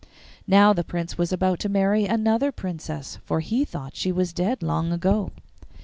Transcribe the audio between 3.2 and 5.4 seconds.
for he thought she was dead long ago.